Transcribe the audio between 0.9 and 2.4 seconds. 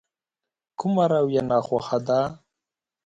رويه ناخوښه ده.